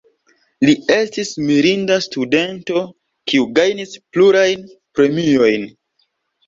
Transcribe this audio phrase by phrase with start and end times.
[0.69, 2.83] Li estis mirinda studento,
[3.33, 5.75] kiu gajnis plurajn premiojn.